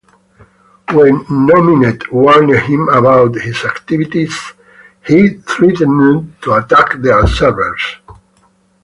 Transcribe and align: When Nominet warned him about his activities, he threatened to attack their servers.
When 0.91 1.25
Nominet 1.29 2.11
warned 2.11 2.55
him 2.61 2.89
about 2.89 3.35
his 3.35 3.63
activities, 3.63 4.35
he 5.05 5.37
threatened 5.47 6.33
to 6.41 6.53
attack 6.53 6.95
their 7.03 7.27
servers. 7.27 7.97